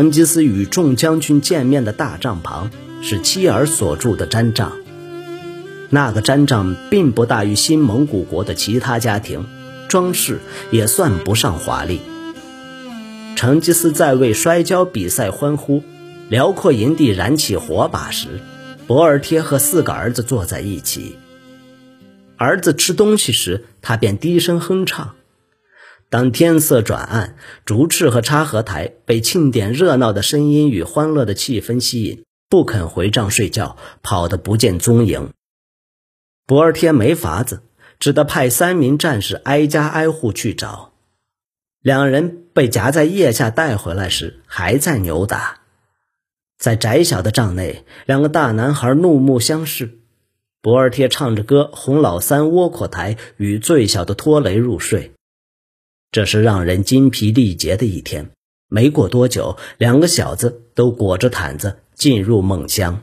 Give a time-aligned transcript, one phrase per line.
[0.00, 2.70] 成吉思与众将军见面的大帐旁
[3.02, 4.78] 是妻儿所住的毡帐。
[5.90, 9.44] 那个毡帐并不大于新蒙古国的其他家庭，
[9.90, 10.38] 装饰
[10.70, 12.00] 也算不上华丽。
[13.36, 15.82] 成吉思在为摔跤比赛欢呼，
[16.30, 18.40] 辽阔营地燃起火把时，
[18.86, 21.18] 博尔贴和四个儿子坐在一起。
[22.38, 25.10] 儿子吃东西时，他便低声哼唱。
[26.10, 35.30] 当天色转暗，竹赤和插合台被庆典热闹的声音与欢乐的气氛吸引，不肯回帐睡觉，跑得不见踪影。
[36.46, 37.62] 博尔贴没法子，
[38.00, 40.94] 只得派三名战士挨家挨户去找。
[41.80, 45.60] 两人被夹在腋下带回来时，还在扭打。
[46.58, 50.00] 在窄小的帐内，两个大男孩怒目相视。
[50.60, 55.12] 博尔贴唱着歌哄老三窝阔台与最小的托雷入睡。
[56.12, 58.30] 这是让人精疲力竭的一天。
[58.68, 63.02] 没过多久，两个小子都裹着毯子进入梦乡。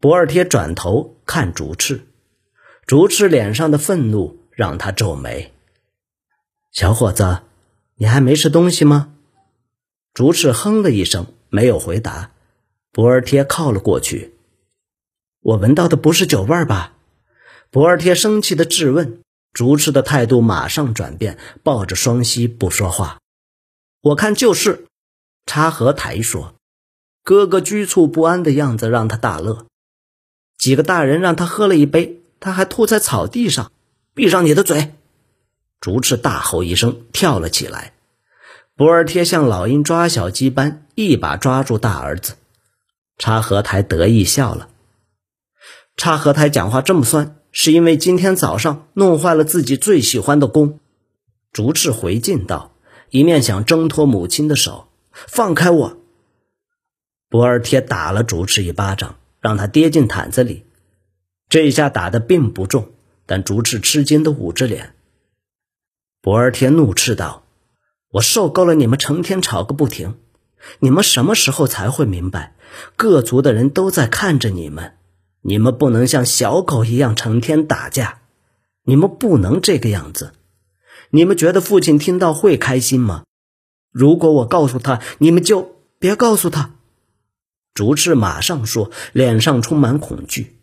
[0.00, 2.02] 博尔贴转头看竹赤，
[2.86, 5.52] 竹赤脸上的愤怒让他皱眉。
[6.72, 7.42] 小伙子，
[7.96, 9.14] 你还没吃东西吗？
[10.12, 12.32] 竹赤哼了一声，没有回答。
[12.92, 14.34] 博尔贴靠了过去。
[15.40, 16.94] 我闻到的不是酒味吧？
[17.70, 19.20] 博尔贴生气的质问。
[19.56, 23.16] 竹赤的态度马上转变，抱着双膝不说话。
[24.02, 24.84] 我看就是。
[25.46, 26.56] 插合台说
[27.24, 29.64] ：“哥哥局促不安的样子让他大乐。”
[30.58, 33.72] 几个大人让他喝了一杯，他还吐在草地上。
[34.12, 34.92] 闭上你的嘴！
[35.80, 37.94] 竹赤大吼一声，跳了起来。
[38.74, 42.34] 博尔贴像老鹰抓小鸡般，一把抓住大儿子。
[43.16, 44.68] 插合台得意笑了。
[45.96, 50.78] 插合台讲话这么酸，是因为今天早上弄坏了自己最喜欢的弓。
[51.52, 52.74] 竹赤回敬道，
[53.08, 54.88] 一面想挣脱母亲的手。
[55.10, 55.96] 放开我！
[57.30, 59.16] 博尔贴打了竹赤一巴掌。
[59.40, 60.64] 让他跌进毯子里，
[61.48, 62.90] 这一下打得并不重，
[63.24, 64.94] 但竹赤吃惊的捂着脸。
[66.20, 67.44] 博尔贴怒斥道
[68.10, 70.18] ：“我受够了你们成天吵个不停，
[70.80, 72.56] 你们什么时候才会明白，
[72.96, 74.96] 各族的人都在看着你们，
[75.48, 78.18] 你们不能像小狗一样成天打架，
[78.82, 80.32] 你们不能这个样子。
[81.10, 83.22] 你们觉得父亲听到会开心吗？
[83.92, 86.72] 如果我告诉他，你们就别告诉他。”
[87.74, 90.56] 竹赤马上说，脸上充满恐惧。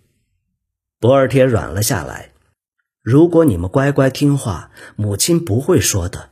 [0.99, 2.31] 博尔贴软了下来。
[3.01, 6.31] 如果你们乖乖听话，母亲不会说的。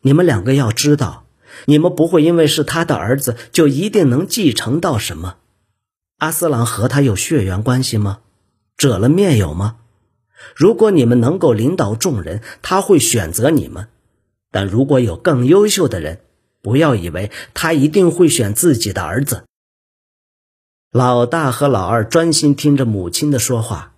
[0.00, 1.26] 你们两个要知道，
[1.66, 5.36] 你们不会因为是他的儿子就一定能继承到什么。
[6.18, 8.20] 阿斯朗和他有血缘关系吗？
[8.76, 9.76] 者了面有吗？
[10.54, 13.88] 如果你们能够领导众人，他会选择你们。
[14.50, 16.20] 但如果有更优秀的人，
[16.62, 19.44] 不要以为他一定会选自己的儿子。
[20.90, 23.92] 老大和老二专心听着母亲的说话，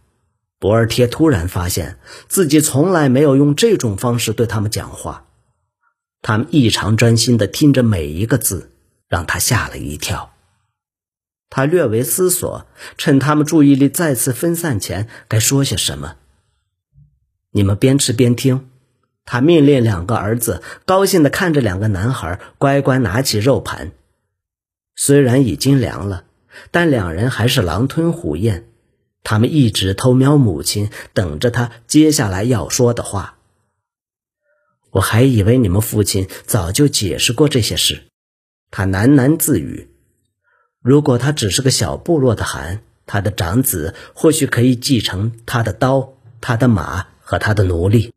[0.58, 5.26] 博尔贴突然发现自己从来没有用这种方式对他们讲话，
[6.20, 8.72] 他们异常专心的听着每一个字，
[9.06, 10.32] 让他吓了一跳。
[11.50, 12.66] 他略为思索，
[12.96, 16.16] 趁他们注意力再次分散前，该说些什么。
[17.52, 18.68] 你们边吃边听，
[19.24, 23.92] 他命令两个儿子高兴的看着两个男孩乖乖拿起肉盘，
[24.94, 26.24] 虽然已经凉了。
[26.72, 28.66] 但两人还是狼吞虎咽，
[29.22, 33.36] 他们一直偷瞄母亲，等着他接下来要说的话。
[34.90, 38.08] 我还以为你们父亲早就解释过这些事，
[38.72, 39.88] 他喃喃自语。
[40.88, 48.14] 如果他只是个小部落的汗，他的长子或许可以继承他的刀、他的马和他的奴隶。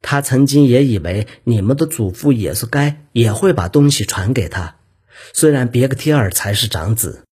[0.00, 4.76] 他曾经也以为你们的祖父也是该也会把东西传给他，
[5.32, 7.24] 虽然别克提尔才是长子。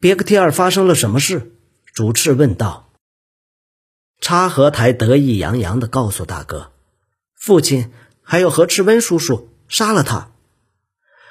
[0.00, 1.52] 别克提尔发生了什么事？
[1.94, 2.90] 主赤问道。
[4.20, 6.72] 插合台得意洋洋地告诉大哥
[7.38, 7.92] ：“父亲
[8.22, 10.32] 还有何赤温叔叔杀了他。”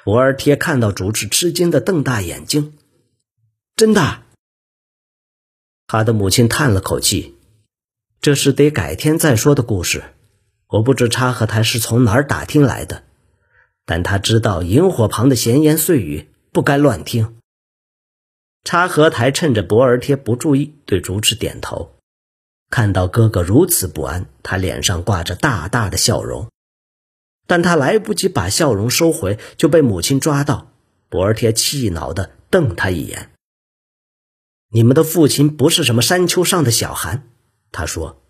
[0.06, 2.74] 博尔贴看到主赤吃惊的瞪大眼睛
[3.74, 4.22] ：“真的？”
[5.88, 7.34] 他的母亲叹了口气
[8.22, 10.04] ：“这是得改天再说的故事。
[10.68, 13.02] 我不知插合台是从哪儿打听来的，
[13.84, 17.38] 但他知道萤火旁的闲言碎语不该乱听。”
[18.62, 21.96] 插合台趁着博尔贴不注意，对竹赤点头。
[22.70, 26.48] 看到哥哥如此不安，他脸上挂着大大的笑容。
[27.46, 30.72] 但他来不及把笑容收回，就被母亲抓到。
[31.08, 33.30] 博尔贴气恼地瞪他一眼
[34.70, 37.22] ：“你们的父亲不是什么山丘上的小孩。”
[37.70, 38.22] 他说：“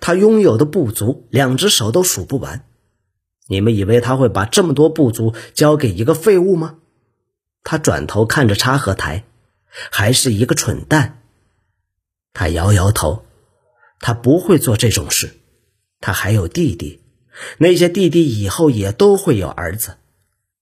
[0.00, 2.66] 他拥有的部族，两只手都数不完。
[3.46, 6.78] 你们以为他会把这么多部族交给一个废物吗？
[7.62, 9.24] 他转头看着插合台，
[9.90, 11.22] 还是一个蠢蛋。
[12.32, 13.26] 他摇摇头，
[14.00, 15.34] 他不会做这种事。
[16.00, 17.02] 他还有弟弟，
[17.58, 19.96] 那些弟弟以后也都会有儿子。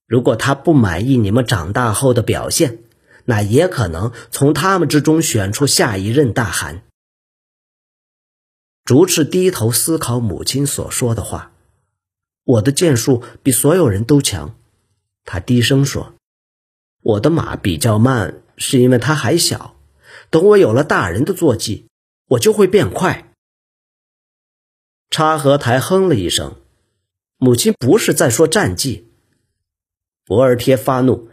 [0.06, 2.78] 如果他不满意你们长大后的表现，
[3.24, 6.82] 那也可能从他们之中选出下一任大汗。
[8.84, 11.52] 竹赤低头思考母亲所说的话。
[12.44, 14.56] 我的剑术比所有人都强，
[15.24, 16.14] 他低声说
[17.00, 19.76] ：“我的马比较慢，是因为它还小。
[20.28, 21.86] 等我有了大人的坐骑，
[22.30, 23.32] 我就会变快。”
[25.08, 26.56] 插合台哼了一声，
[27.44, 29.10] 母亲不是在说战绩。
[30.24, 31.28] 博尔贴发怒：“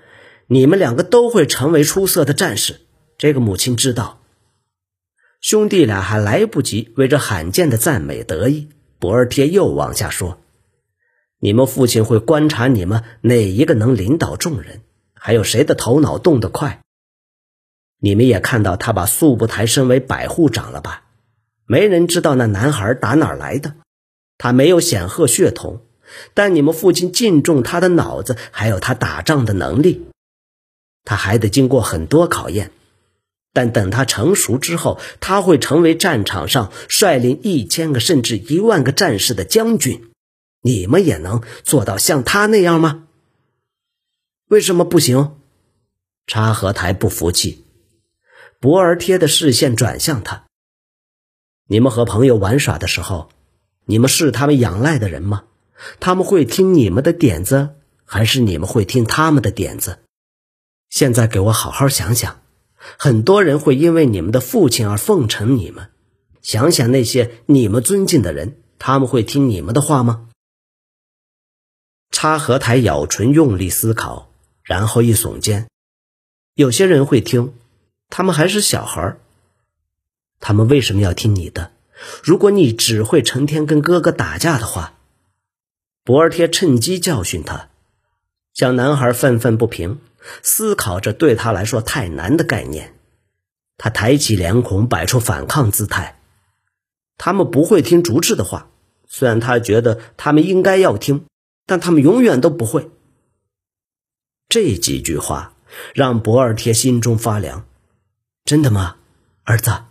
[0.49, 2.81] 你们两个都会成为出色的战士，
[3.19, 4.19] 这个母亲知道。”
[5.39, 10.41] 兄弟俩还来不及为这罕见的赞美得意，博尔贴又往下说。
[11.37, 14.81] 你们父亲会观察你们哪一个能领导众人，
[15.13, 16.81] 还有谁的头脑动得快。
[17.99, 21.03] 你们也看到他把素不台升为百户长了吧？
[21.67, 23.75] 没人知道那男孩打哪儿来的，
[24.39, 25.85] 他没有显赫血统，
[26.33, 30.05] 但你们父亲敬重他的脑子，还有他打仗的能力。
[31.03, 32.71] 他还得经过很多考验，
[33.53, 40.09] 但等他成熟之后，他会成为战场上率领一千个甚至一万个战士的将军。
[40.61, 43.07] 你们也能做到像他那样吗？
[44.49, 45.37] 为什么不行？
[46.27, 47.65] 插合台不服气。
[48.59, 50.45] 博尔贴的视线转向他。
[51.65, 53.31] 你们和朋友玩耍的时候，
[53.85, 55.45] 你们是他们仰赖的人吗？
[55.99, 59.99] 他们会听你们的点子，还是你们会听他们的点子？
[60.89, 62.41] 现在给我好好想想。
[62.97, 65.89] 很多人会因为你们的父亲而奉承你们。
[66.41, 70.29] 想想那些你们尊敬的人，他们会听你们的话吗？
[72.11, 74.31] 插合台咬唇，用力思考，
[74.63, 75.67] 然后一耸肩。
[76.55, 77.53] 有些人会听，
[78.09, 79.17] 他们还是小孩
[80.39, 81.71] 他们为什么要听你的？
[82.23, 84.98] 如果你只会成天跟哥哥打架的话，
[86.09, 87.69] 博尔贴趁机教训他。
[88.55, 89.99] 小男孩愤愤不平，
[90.41, 92.95] 思考着对他来说太难的概念。
[93.77, 96.19] 他抬起脸孔，摆出反抗姿态。
[97.19, 98.71] 他们不会听竹赤的话，
[99.05, 101.27] 虽然他觉得他们应该要听。
[101.67, 102.89] 但他们永远都不会。
[104.47, 105.53] 这几句话
[105.93, 107.67] 让博尔贴心中发凉。
[108.45, 108.95] 真的吗，
[109.43, 109.83] 儿子？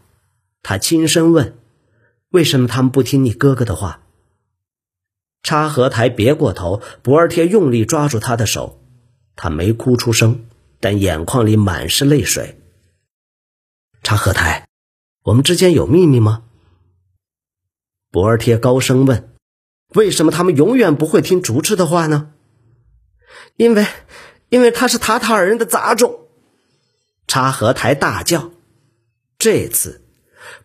[0.65, 1.57] 他轻声问
[2.31, 4.01] ：“为什么他们不听你哥哥的话？”
[5.43, 8.81] 插合台别过头，博尔贴用力抓住他的手。
[9.37, 10.47] 他没哭出声，
[10.81, 12.61] 但眼眶里满是泪水。
[14.03, 14.67] 插合台，
[15.23, 16.43] 我们之间有秘密吗？
[18.11, 19.35] 博尔贴高声问。
[19.95, 22.33] 为什么他们永远不会听主持的话呢？
[23.57, 23.87] 因为，
[24.51, 26.27] 因为他是塔塔尔人的杂种。
[27.27, 28.51] 插合台大叫。
[29.39, 30.03] 这次，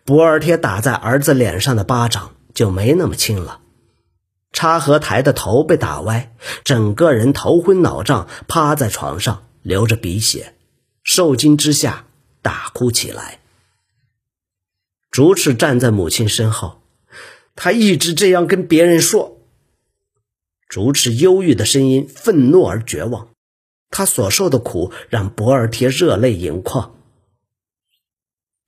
[0.04, 3.60] 博尔贴打在儿子脸上的巴掌就没那么轻了。
[4.54, 6.34] 插合台的头被打歪，
[6.64, 10.54] 整个人头昏脑胀，趴在床上流着鼻血，
[11.02, 12.06] 受惊之下
[12.40, 13.40] 大哭起来。
[15.10, 16.80] 竹赤站在母亲身后。
[17.56, 19.38] 他一直这样跟别人说。
[20.68, 23.28] 竹赤忧郁的声音愤怒而绝望，
[23.90, 26.96] 他所受的苦让博尔贴热泪盈眶。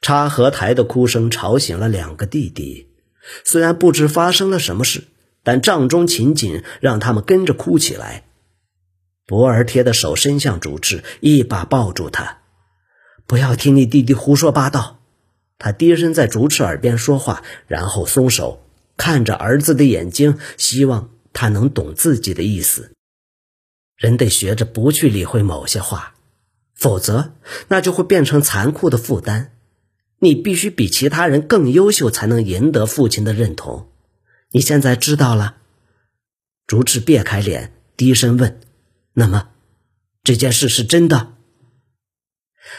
[0.01, 2.87] 插合台的哭声吵醒了两个弟弟，
[3.43, 5.09] 虽然不知发生了什么事，
[5.47, 8.25] 但帐中情景让他们跟着哭起来。
[9.27, 12.39] 博尔贴的手伸向竹赤，一把抱住他
[13.29, 14.99] ：“不要听你弟弟胡说八道。”
[15.57, 18.67] 他低声在竹赤耳边说话，然后松手。
[18.97, 22.91] 看着儿子的眼睛，希望他能懂自己的意思。
[23.97, 26.15] 人得学着不去理会某些话，
[26.75, 27.35] 否则
[27.69, 29.53] 那就会变成残酷的负担。
[30.19, 33.87] 你必须比其他人更优秀，才能赢得父亲的认同。
[34.57, 35.57] 你现在知道了？
[36.67, 38.59] 竹赤别开脸，低声问
[39.13, 39.51] ：“那么，
[40.25, 41.35] 这件事是真的？”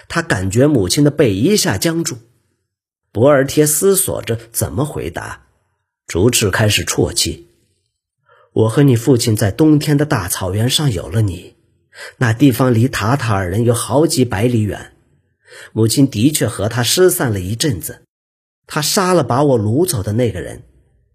[0.10, 2.18] 他感觉母亲的背一下僵住。
[3.12, 5.46] 博尔贴思索着怎么回答。
[6.08, 7.48] 竹赤开始啜泣。
[8.54, 11.54] 我和你父亲在冬天的大草原上有了你，
[12.18, 14.94] 那地方离塔塔尔人有好几百里远。
[15.74, 18.02] 母亲的确和他失散了一阵子，
[18.66, 20.64] 他杀了把我掳走的那个人，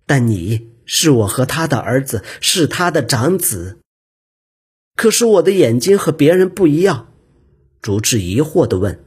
[0.06, 3.78] 但你是我和他的儿子，是他的长子。
[4.96, 7.08] 可是我的眼睛和别人不一样。
[7.80, 9.02] 竹赤疑惑地问。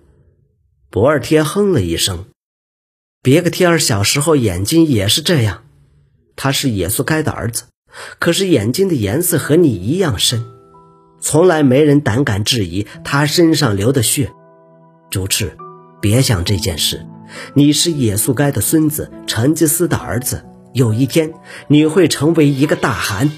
[0.89, 2.25] 博尔贴哼了一声。
[3.21, 5.63] 别克贴尔小时候眼睛也是这样。
[6.35, 7.63] 他是耶稣该的儿子，
[8.19, 10.45] 可是眼睛的颜色和你一样深，
[11.19, 14.33] 从来没人胆敢质疑他身上流的血。
[15.09, 15.57] 主赤，
[16.01, 17.05] 别想这件事。
[17.53, 20.45] 你是野素该的孙子，成吉思的儿子。
[20.75, 21.31] 有一天，
[21.67, 23.31] 你会成为一个大汗。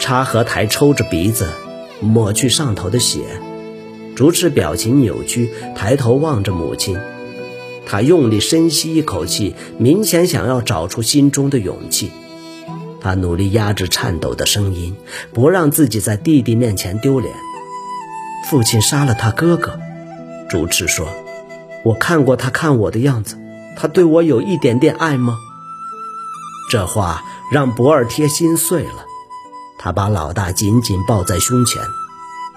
[0.00, 1.46] 察合台抽着鼻子，
[2.00, 3.20] 抹去上头的血。
[4.16, 6.98] 竹赤表情扭曲，抬头望着母亲。
[7.86, 12.10] 他用力深吸一口气，明显想要找出心中的勇气。
[13.00, 14.96] 他努力压制颤抖的声音，
[15.32, 17.32] 不让自己在弟弟面前丢脸。
[18.50, 19.78] 父亲杀了他哥哥，
[20.48, 21.06] 竹赤说
[21.86, 23.38] ：“我看过他看我的样子，
[23.76, 25.38] 他对我有一点点爱吗？”
[26.70, 29.04] 这话让博尔贴心碎了。
[29.78, 31.82] 他把老大紧紧抱在胸前。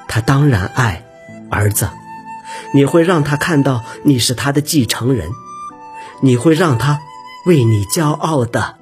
[0.08, 1.06] 他当然爱
[1.50, 1.90] 儿子，
[2.74, 5.30] 你会让他看到你是他的继承人，
[6.20, 7.00] 你会让他
[7.46, 8.81] 为你骄傲的。